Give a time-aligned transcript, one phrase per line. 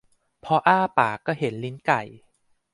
[0.45, 2.01] พออ้าปากก็เห็นลิ้นไก่